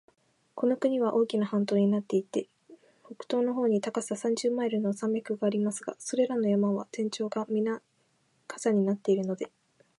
[0.55, 2.49] この国は大きな半島になっていて、
[3.05, 7.83] 北東の方に高さ三十マイルの山脈がありますが、それらの山は頂上がみな
[8.47, 9.51] 火山になっているので、